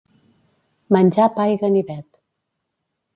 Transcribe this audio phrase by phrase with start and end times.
[0.95, 2.09] Menjar pa i ganivet.